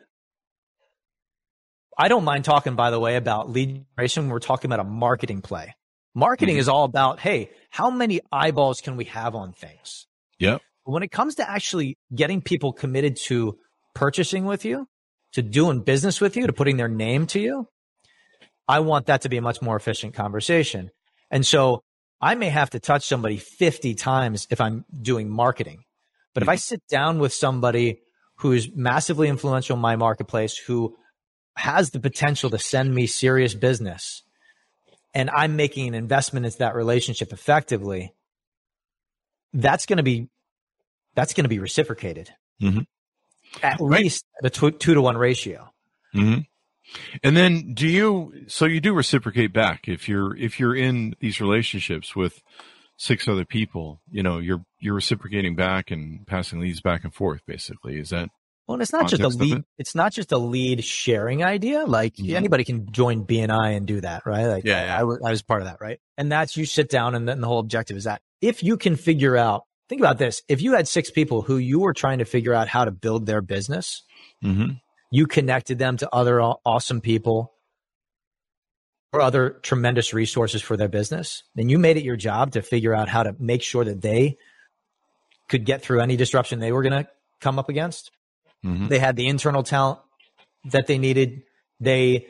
[1.97, 4.89] I don't mind talking, by the way, about lead generation when we're talking about a
[4.89, 5.75] marketing play.
[6.15, 6.61] Marketing Mhm.
[6.61, 10.07] is all about, hey, how many eyeballs can we have on things?
[10.39, 10.61] Yep.
[10.85, 13.59] When it comes to actually getting people committed to
[13.95, 14.87] purchasing with you,
[15.33, 17.69] to doing business with you, to putting their name to you,
[18.67, 20.91] I want that to be a much more efficient conversation.
[21.31, 21.83] And so
[22.21, 25.85] I may have to touch somebody 50 times if I'm doing marketing.
[26.35, 28.01] But if I sit down with somebody
[28.37, 30.97] who's massively influential in my marketplace, who
[31.57, 34.23] has the potential to send me serious business,
[35.15, 38.13] and I'm making an investment into that relationship effectively,
[39.53, 40.29] that's going to be
[41.17, 42.31] that's going to be reciprocated.
[42.63, 42.87] Mhm.
[43.63, 44.03] At Right.
[44.05, 45.71] least the two, two to one ratio.
[46.13, 46.39] hmm
[47.23, 51.41] And then do you, so you do reciprocate back if you're, if you're in these
[51.41, 52.43] relationships with
[52.97, 57.41] six other people, you know, you're, you're reciprocating back and passing leads back and forth,
[57.47, 57.99] basically.
[57.99, 58.29] Is that,
[58.67, 59.59] Well, and it's not just a lead.
[59.59, 59.65] it?
[59.79, 61.85] It's not just a lead sharing idea.
[61.87, 62.35] Like Mhm.
[62.35, 64.47] anybody can join BNI and do that, right?
[64.47, 64.99] Like Yeah, yeah.
[64.99, 65.99] I, was, I was part of that, right?
[66.19, 68.97] And that's you sit down and then the whole objective is that if you can
[68.97, 70.43] figure out, think about this.
[70.49, 73.27] If you had six people who you were trying to figure out how to build
[73.27, 74.03] their business,
[74.45, 74.73] mm-hmm.
[75.11, 77.53] You connected them to other awesome people
[79.13, 82.95] or other tremendous resources for their business, then you made it your job to figure
[82.95, 84.39] out how to make sure that they
[85.49, 88.13] could get through any disruption they were going to come up against.
[88.65, 88.87] Mm-hmm.
[88.87, 89.99] They had the internal talent
[90.67, 91.43] that they needed.
[91.81, 92.29] They,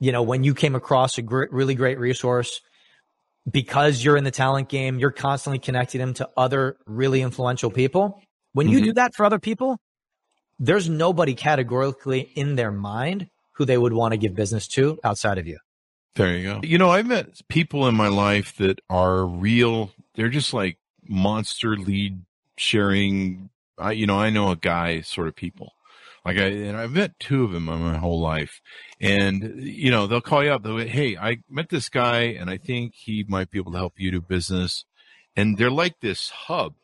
[0.00, 2.60] you know, when you came across a gr- really great resource,
[3.50, 8.20] because you're in the talent game, you're constantly connecting them to other really influential people.
[8.52, 8.84] When you Mhm.
[8.84, 9.78] do that for other people,
[10.58, 15.38] there's nobody categorically in their mind who they would want to give business to outside
[15.38, 15.58] of you.
[16.14, 16.60] There you go.
[16.62, 19.92] You know, I've met people in my life that are real.
[20.14, 22.24] They're just like monster lead
[22.56, 23.50] sharing.
[23.78, 25.74] I, you know, I know a guy sort of people.
[26.24, 28.60] Like I, and I've met two of them in my whole life.
[29.00, 30.62] And, you know, they'll call you up.
[30.62, 33.94] They'll, hey, I met this guy and I think he might be able to help
[33.96, 34.84] you do business.
[35.36, 36.74] And they're like this hub.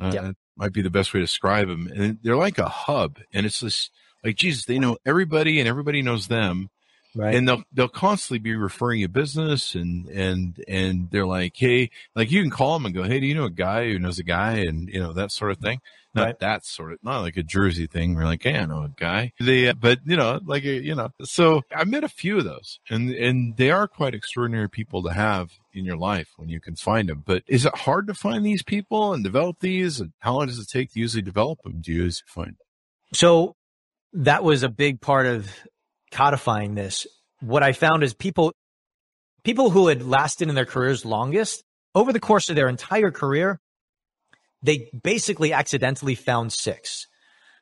[0.00, 0.34] Uh, Yep.
[0.58, 1.86] Might be the best way to describe them.
[1.94, 3.18] And they're like a hub.
[3.32, 3.90] And it's this,
[4.24, 6.68] like, Jesus, they know everybody and everybody knows them
[7.16, 7.34] Right.
[7.34, 12.30] and they'll they'll constantly be referring you business and and and they're like hey like
[12.30, 14.22] you can call them and go hey do you know a guy who knows a
[14.22, 15.80] guy and you know that sort of thing
[16.14, 16.38] not Right.
[16.40, 19.32] that sort of not like a jersey thing we're like hey i know a guy
[19.40, 22.44] they uh, but you know like uh, you know so i met a few of
[22.44, 26.60] those and and they are quite extraordinary people to have in your life when you
[26.60, 27.22] can find them.
[27.24, 30.00] But is it hard to find these people and develop these?
[30.00, 32.56] And how long does it take to usually develop them do you usually find?
[33.12, 33.54] So
[34.12, 35.50] that was a big part of
[36.10, 37.06] codifying this.
[37.40, 38.52] What I found is people,
[39.44, 41.62] people who had lasted in their careers longest
[41.94, 43.60] over the course of their entire career,
[44.62, 47.06] they basically accidentally found six.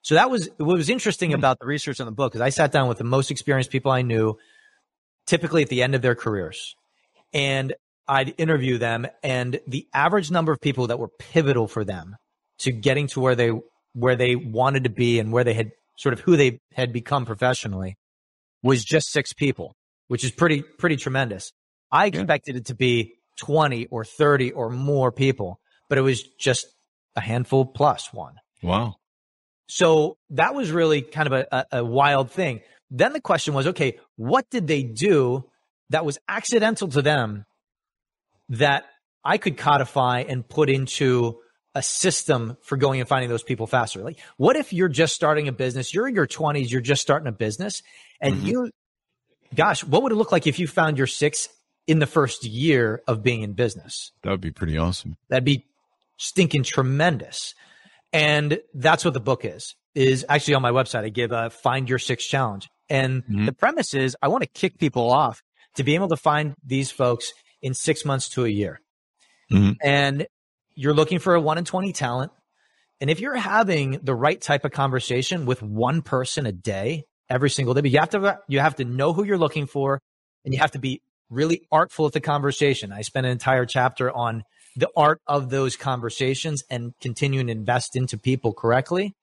[0.02, 1.36] So that was what was interesting hmm.
[1.36, 3.90] about the research on the book is I sat down with the most experienced people
[3.90, 4.36] I knew,
[5.26, 6.76] typically at the end of their careers,
[7.32, 7.74] and
[8.08, 12.16] I'd interview them, and the average number of people that were pivotal for them
[12.60, 13.50] to getting to where they
[13.94, 17.24] where they wanted to be and where they had sort of who they had become
[17.24, 17.96] professionally
[18.62, 19.74] was just six people,
[20.08, 21.52] which is pretty pretty tremendous.
[21.90, 26.66] I expected it to be 20 or 30 or more people, but it was just
[27.14, 28.34] a handful plus one.
[28.62, 28.96] Wow.
[29.68, 32.60] So that was really kind of a, a, a, wild thing.
[32.90, 35.44] Then the question was, okay, what did they do
[35.90, 37.44] that was accidental to them
[38.50, 38.84] that
[39.24, 41.38] I could codify and put into
[41.74, 44.02] a system for going and finding those people faster?
[44.02, 45.92] Like, what if you're just starting a business?
[45.92, 47.82] You're in your 20s, you're just starting a business,
[48.20, 48.46] and mm-hmm.
[48.46, 48.70] you,
[49.54, 51.48] gosh, what would it look like if you found your six
[51.86, 54.12] in the first year of being in business?
[54.22, 55.16] That would be pretty awesome.
[55.28, 55.66] That'd be
[56.16, 57.54] stinking tremendous.
[58.12, 61.04] And that's what the book is, is actually on my website.
[61.04, 62.68] I give a find your six challenge.
[62.88, 63.46] And mm-hmm.
[63.46, 65.42] the premise is I want to kick people off
[65.74, 68.80] to be able to find these folks in six months to a year.
[69.50, 69.72] Mm-hmm.
[69.82, 70.26] And
[70.74, 72.32] you're looking for a one in 20 talent.
[73.00, 77.50] And if you're having the right type of conversation with one person a day, every
[77.50, 80.00] single day, but you have to, you have to know who you're looking for
[80.44, 82.92] and you have to be really artful at the conversation.
[82.92, 84.44] I spent an entire chapter on
[84.76, 89.14] the art of those conversations and continuing to invest into people correctly.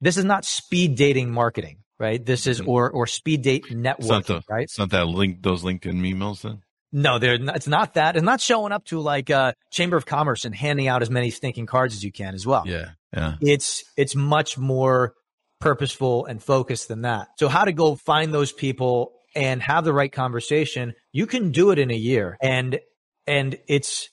[0.00, 2.24] This is not speed dating marketing, right?
[2.24, 2.70] This is mm-hmm.
[2.70, 4.62] or or speed date networking, it's the, right?
[4.62, 6.62] It's not that link those LinkedIn emails then.
[6.90, 8.16] No, they're not, it's not that.
[8.16, 11.10] It's not showing up to like a uh, Chamber of Commerce and handing out as
[11.10, 12.64] many stinking cards as you can as well.
[12.66, 13.34] Yeah, yeah.
[13.40, 15.14] It's it's much more
[15.60, 17.28] purposeful and focused than that.
[17.38, 21.70] So how to go find those people and have the right conversation, you can do
[21.70, 22.36] it in a year.
[22.40, 22.80] And
[23.26, 24.08] and it's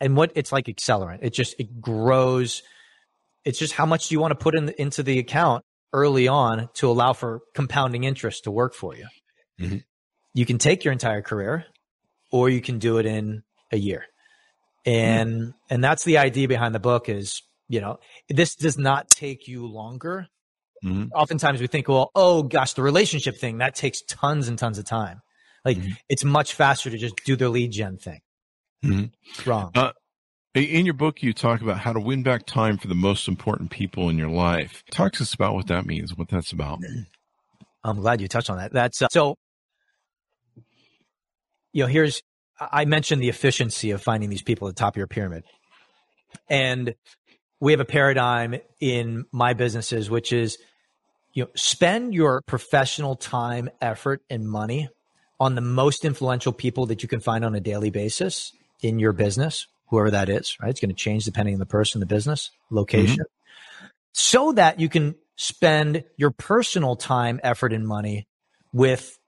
[0.00, 1.18] and what it's like accelerant.
[1.22, 2.62] It just it grows.
[3.44, 6.68] It's just how much do you want to put in into the account early on
[6.74, 9.06] to allow for compounding interest to work for you.
[9.60, 9.78] Mm-hmm.
[10.34, 11.64] You can take your entire career,
[12.30, 14.04] or you can do it in a year,
[14.84, 15.50] and mm-hmm.
[15.68, 17.08] and that's the idea behind the book.
[17.08, 20.28] Is you know this does not take you longer.
[20.84, 21.12] Mm-hmm.
[21.12, 24.84] Oftentimes we think, well, oh gosh, the relationship thing that takes tons and tons of
[24.84, 25.20] time.
[25.64, 25.92] Like mm-hmm.
[26.08, 28.20] it's much faster to just do the lead gen thing.
[28.84, 29.48] Mm-hmm.
[29.48, 29.72] Wrong.
[29.74, 29.92] Uh,
[30.54, 33.70] in your book, you talk about how to win back time for the most important
[33.70, 34.82] people in your life.
[34.90, 36.80] Talk to us about what that means, what that's about.
[37.84, 38.72] I'm glad you touched on that.
[38.72, 39.36] That's uh, so.
[41.72, 42.22] You know, here's
[42.60, 45.44] I mentioned the efficiency of finding these people at the top of your pyramid,
[46.48, 46.94] and
[47.60, 50.58] we have a paradigm in my businesses, which is
[51.32, 54.88] you know spend your professional time, effort, and money
[55.38, 58.52] on the most influential people that you can find on a daily basis
[58.82, 60.70] in your business, whoever that is, right?
[60.70, 63.86] It's going to change depending on the person, the business, location, mm-hmm.
[64.12, 68.26] so that you can spend your personal time, effort, and money
[68.72, 69.18] with,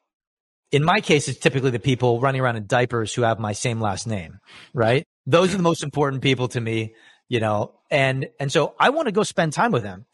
[0.72, 3.80] in my case, it's typically the people running around in diapers who have my same
[3.80, 4.40] last name,
[4.72, 5.04] right?
[5.26, 6.94] Those are the most important people to me,
[7.28, 10.06] you know, and, and so I want to go spend time with them.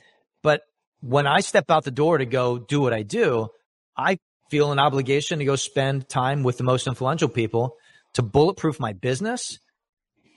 [0.43, 0.63] But
[1.01, 3.49] when I step out the door to go do what I do,
[3.97, 4.19] I
[4.51, 7.77] feel an obligation to go spend time with the most influential people
[8.15, 9.61] to bulletproof my business,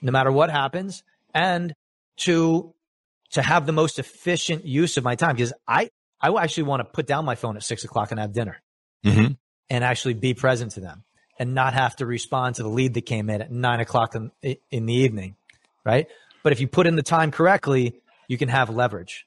[0.02, 1.02] no matter what happens,
[1.34, 1.74] and
[2.18, 2.74] to
[3.32, 5.34] to have the most efficient use of my time.
[5.34, 5.88] Because I
[6.20, 8.62] I actually want to put down my phone at six o'clock and have dinner,
[9.04, 9.32] mm-hmm.
[9.72, 11.02] And actually be present to them,
[11.38, 14.30] and not have to respond to the lead that came in at nine o'clock in,
[14.70, 15.34] in the evening,
[15.82, 16.08] right?
[16.42, 17.94] But if you put in the time correctly,
[18.28, 19.26] you can have leverage.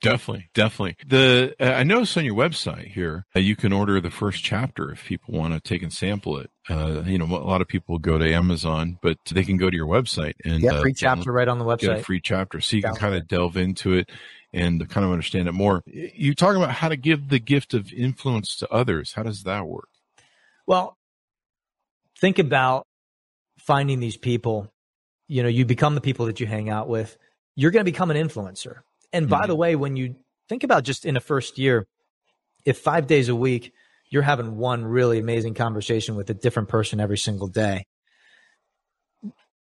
[0.00, 0.96] Definitely, definitely.
[1.06, 4.92] The uh, I noticed on your website here uh, you can order the first chapter
[4.92, 6.50] if people want to take and sample it.
[6.70, 9.76] Uh, you know, a lot of people go to Amazon, but they can go to
[9.76, 11.80] your website and yeah, free uh, chapter right on the website.
[11.80, 14.08] Get a free chapter, so you can kind of delve into it
[14.52, 15.82] and kind of understand it more.
[15.86, 19.12] You talk about how to give the gift of influence to others.
[19.12, 19.88] How does that work?
[20.66, 20.96] Well,
[22.20, 22.86] think about
[23.58, 24.72] finding these people.
[25.26, 27.16] You know, you become the people that you hang out with.
[27.54, 28.80] You're going to become an influencer
[29.12, 29.48] and by mm-hmm.
[29.48, 30.16] the way, when you
[30.48, 31.86] think about just in a first year,
[32.64, 33.72] if five days a week
[34.10, 37.86] you're having one really amazing conversation with a different person every single day,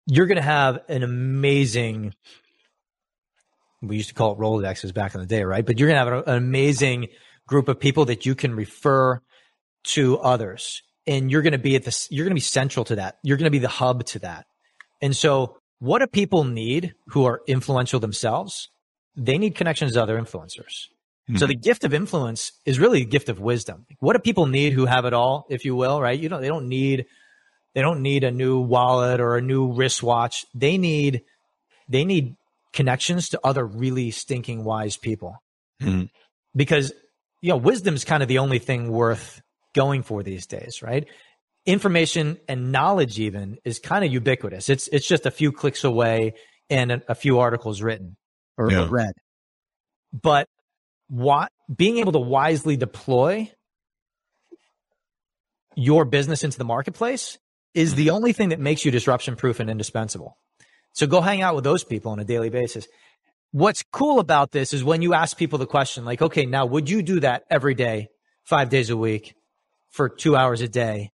[0.07, 2.15] you're going to have an amazing.
[3.89, 5.64] We used to call it Rolodexes back in the day, right?
[5.64, 7.09] But you're going to have an amazing
[7.47, 9.20] group of people that you can refer
[9.85, 12.09] to others, and you're going to be at this.
[12.11, 13.18] You're going to be central to that.
[13.22, 14.47] You're going to be the hub to that.
[15.03, 18.70] And so, what do people need who are influential themselves?
[19.16, 20.89] they need connections to other influencers.
[21.28, 21.37] Mm-hmm.
[21.37, 23.87] So the gift of influence is really a gift of wisdom.
[24.01, 26.18] What do people need who have it all, if you will, right?
[26.18, 27.07] You know, they don't need
[27.74, 30.47] they don't need a new wallet or a new wristwatch.
[30.55, 31.22] They need
[31.89, 32.37] they need
[32.75, 35.37] connections to other really stinking wise people.
[35.81, 36.11] Mhm.
[36.55, 36.93] Because,
[37.41, 39.41] you know, wisdom's kind of the only thing worth
[39.75, 41.09] going for these days, right?
[41.64, 44.68] Information and knowledge even is kind of ubiquitous.
[44.68, 46.35] It's it's just a few clicks away
[46.68, 48.16] and a, a few articles written.
[48.59, 48.85] or, Yeah.
[48.85, 49.12] or red.
[50.12, 50.47] But
[51.09, 53.51] what being able to wisely deploy
[55.77, 57.39] your business into the marketplace
[57.75, 60.37] is the only thing that makes you disruption proof and indispensable.
[60.95, 62.87] So go hang out with those people on a daily basis.
[63.51, 66.89] What's cool about this is when you ask people the question, like, okay, now would
[66.89, 68.09] you do that every day,
[68.45, 69.35] five days a week,
[69.91, 71.11] for two hours a day,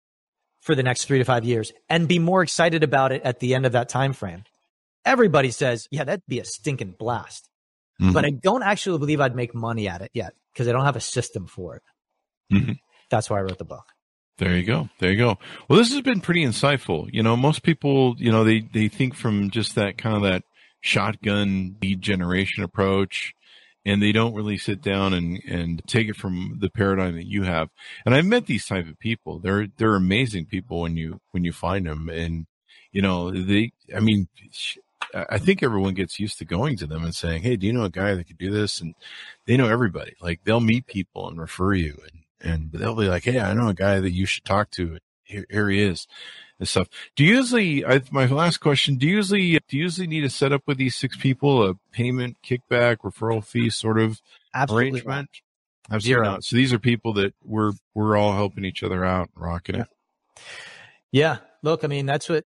[0.61, 3.53] for the next three to five years, and be more excited about it at the
[3.53, 4.43] end of that time frame?
[5.03, 7.47] Everybody says, yeah, that'd be a stinking blast.
[7.99, 8.13] Mhm.
[8.13, 10.95] But I don't actually believe I'd make money at it yet because I don't have
[10.95, 11.83] a system for it.
[12.51, 12.75] Mhm.
[13.09, 13.85] That's why I wrote the book.
[14.41, 14.89] There you go.
[14.97, 15.37] There you go.
[15.67, 17.07] Well, this has been pretty insightful.
[17.13, 20.41] You know, most people, you know, they, they think from just that kind of that
[20.79, 23.35] shotgun lead generation approach
[23.85, 27.43] and they don't really sit down and, and take it from the paradigm that you
[27.43, 27.69] have.
[28.03, 29.37] And I've met these type of people.
[29.37, 32.09] They're, they're amazing people when you, when you find them.
[32.09, 32.47] And,
[32.91, 34.27] you know, they, I mean,
[35.13, 37.83] I think everyone gets used to going to them and saying, Hey, do you know
[37.83, 38.81] a guy that could do this?
[38.81, 38.95] And
[39.45, 40.15] they know everybody.
[40.19, 43.69] Like they'll meet people and refer you and, and they'll be like, Hey, I know
[43.69, 44.97] a guy that you should talk to.
[45.23, 46.07] Here, here he is
[46.61, 46.87] and stuff.
[47.15, 50.29] Do you usually, I, my last question, do you usually, do you usually need to
[50.29, 54.21] set up with these six people a payment, kickback, referral fee sort of
[54.53, 54.91] Absolutely.
[54.91, 55.29] arrangement?
[55.89, 56.23] Absolutely Zero.
[56.23, 56.43] not.
[56.43, 59.87] So these are people that we're, we're all helping each other out, rocking it.
[61.11, 61.37] Yeah.
[61.63, 62.45] Look, I mean, that's what,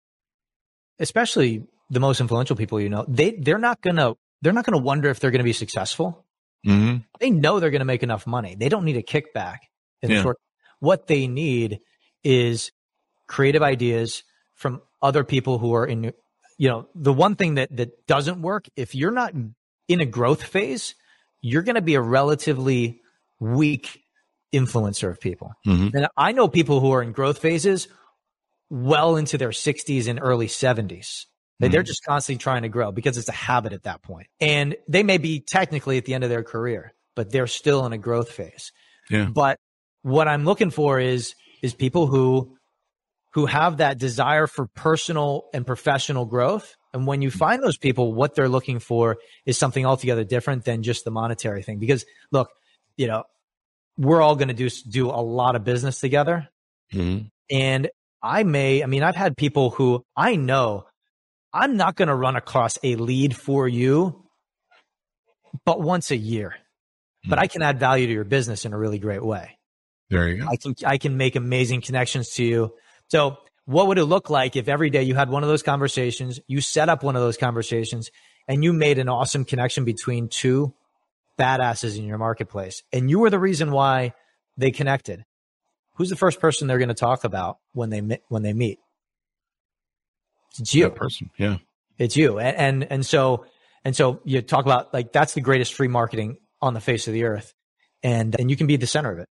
[0.98, 4.76] especially the most influential people you know, they, they're not going to, they're not to
[4.76, 6.24] wonder if they're going to be successful.
[6.66, 6.98] Mm-hmm.
[7.18, 8.56] They know they're going to make enough money.
[8.56, 9.58] They don't need a kickback
[10.02, 10.36] in the short.
[10.80, 11.80] What they need
[12.24, 12.70] is
[13.26, 14.22] creative ideas
[14.54, 16.12] from other people who are in,
[16.58, 19.32] you know, the one thing that, that doesn't work, if you're not
[19.88, 20.94] in a growth phase,
[21.40, 23.00] you're going to be a relatively
[23.40, 24.00] weak
[24.54, 25.52] influencer of people.
[25.66, 25.94] Mhm.
[25.94, 27.88] And I know people who are in growth phases
[28.70, 31.26] well into their 60s and early 70s.
[31.58, 34.26] They- They're just constantly trying to grow because it's a habit at that point.
[34.40, 37.92] And they may be technically at the end of their career, but they're still in
[37.92, 38.72] a growth phase.
[39.10, 39.26] Yeah.
[39.26, 39.58] But
[40.02, 42.56] what I'm looking for is is people who
[43.34, 46.76] who have that desire for personal and professional growth.
[46.92, 50.82] And when you find those people, what they're looking for is something altogether different than
[50.82, 51.78] just the monetary thing.
[51.78, 52.50] Because look,
[52.98, 53.24] you know,
[53.96, 56.48] we're all going to do do a lot of business together,
[56.92, 57.28] Mm-hmm.
[57.50, 57.88] and
[58.22, 60.84] I may, I mean, I've had people who I know
[61.52, 64.24] I'm not going to run across a lead for you,
[65.64, 66.54] but once a year.
[67.28, 69.56] But I can add value to your business in a really great way.
[70.12, 70.46] There you go.
[70.46, 72.74] I can I can make amazing connections to you.
[73.08, 76.38] So what would it look like if every day you had one of those conversations,
[76.46, 78.10] you set up one of those conversations,
[78.46, 80.74] and you made an awesome connection between two
[81.38, 84.12] badasses in your marketplace, and you were the reason why
[84.58, 85.24] they connected?
[85.94, 88.80] Who's the first person they're going to talk about when they when they meet?
[90.58, 90.84] It's you.
[90.84, 91.30] That person.
[91.38, 91.56] Yeah.
[91.96, 92.38] It's you.
[92.38, 93.46] And, and and so
[93.82, 97.14] and so you talk about like that's the greatest free marketing on the face of
[97.14, 97.54] the earth.
[98.02, 99.28] And and you can be the center of it.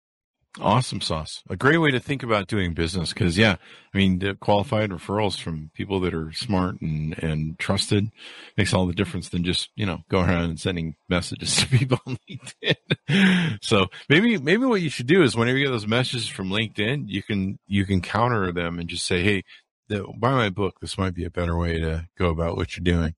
[0.59, 1.43] Awesome sauce.
[1.49, 3.13] A great way to think about doing business.
[3.13, 3.57] Cause yeah,
[3.93, 8.09] I mean, the qualified referrals from people that are smart and, and trusted
[8.57, 11.99] makes all the difference than just, you know, going around and sending messages to people
[12.07, 13.57] on LinkedIn.
[13.63, 17.03] so maybe, maybe what you should do is whenever you get those messages from LinkedIn,
[17.07, 19.43] you can, you can counter them and just say, Hey,
[19.89, 20.79] buy my book.
[20.81, 23.13] This might be a better way to go about what you're doing.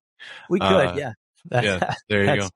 [0.49, 1.11] We could, Uh, yeah.
[1.51, 1.93] Yeah.
[2.09, 2.49] There you go.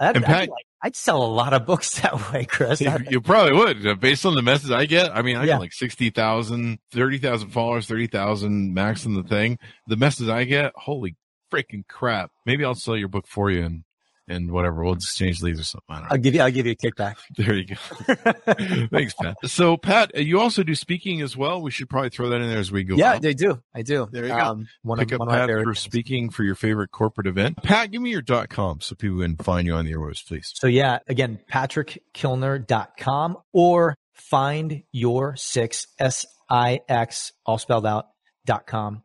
[0.00, 2.80] I'd, And I'd like- I'd sell a lot of books that way, Chris.
[2.80, 5.16] You, you probably would, uh, based on the message I get.
[5.16, 5.54] I mean, I Yeah.
[5.54, 9.58] get like 60,000, 30,000 followers, 30,000 max in the thing.
[9.86, 11.16] The message I get, holy
[11.52, 12.30] freaking crap.
[12.44, 13.84] Maybe I'll sell your book for you and,
[14.28, 14.82] and whatever.
[14.84, 15.94] We'll exchange leads or something.
[15.94, 16.40] I don't I'll give you.
[16.40, 17.16] I'll give you a kickback.
[17.36, 17.74] There you go.
[18.92, 19.36] Thanks, Pat.
[19.44, 21.60] So, Pat, uh, you also do speaking as well.
[21.60, 22.94] We should probably throw that in there as we go.
[22.96, 23.60] yeah, they do.
[23.74, 24.08] I do.
[24.10, 24.38] There you go.
[24.38, 27.62] Um, one Pick of, up one Pat for speaking for your favorite corporate event.
[27.62, 30.52] Pat, give me your dot com so people can find you on the airwaves, please.
[30.54, 38.06] So yeah, again, patrickkilner.com or find your six S I X all spelled out
[38.46, 39.02] dot com.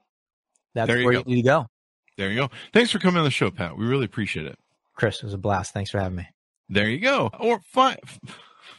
[0.76, 1.20] That's you where go.
[1.20, 1.66] you need to go.
[2.18, 2.50] There you go.
[2.74, 3.78] Thanks for coming on the show, Pat.
[3.78, 4.60] We really appreciate it.
[5.00, 5.74] Chris, it was a blast.
[5.74, 6.28] Thanks for having me.
[6.68, 7.32] There you go.
[7.40, 7.96] Or fine.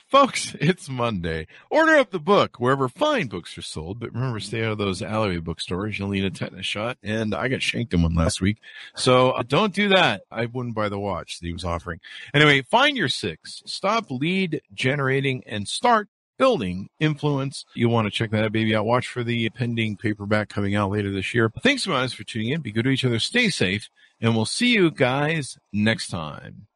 [0.07, 1.47] Folks, it's Monday.
[1.71, 5.01] Order up the book wherever fine books are sold, but remember, stay out of those
[5.01, 5.99] alleyway bookstores.
[5.99, 8.59] You'll need a tetanus shot, and I got shanked in one last week.
[8.95, 10.23] So uh, don't do that.
[10.31, 12.01] I wouldn't buy the watch that he was offering.
[12.35, 13.63] Anyway, find your six.
[13.65, 16.09] Stop lead generating and start
[16.41, 17.67] building influence.
[17.75, 18.87] You'll want to check that out, baby out.
[18.87, 21.53] Watch for the pending paperback coming out later this year.
[21.63, 22.63] Thanks much for tuning in.
[22.63, 23.19] Be good to each other.
[23.19, 23.91] Stay safe.
[24.23, 26.67] And we'll see you guys next time.